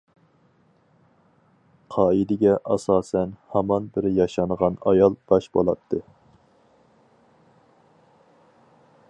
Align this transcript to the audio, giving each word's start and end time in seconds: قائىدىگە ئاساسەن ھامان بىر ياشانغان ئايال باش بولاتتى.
قائىدىگە 1.95 2.55
ئاساسەن 2.75 3.35
ھامان 3.57 3.91
بىر 3.97 4.09
ياشانغان 4.15 4.81
ئايال 4.93 5.19
باش 5.33 5.51
بولاتتى. 5.59 6.03